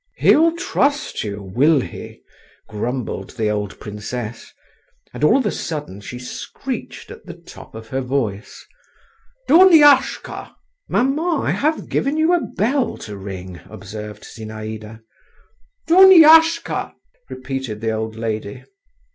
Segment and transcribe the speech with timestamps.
[0.15, 2.23] "He'll trust you, will he?"…
[2.67, 4.51] grumbled the old princess,
[5.13, 8.65] and all of a sudden she screeched at the top of her voice,
[9.47, 10.55] "Duniashka!"
[10.89, 15.03] "Maman, I have given you a bell to ring," observed Zinaïda.
[15.85, 16.95] "Duniashka!"
[17.29, 18.63] repeated the old lady.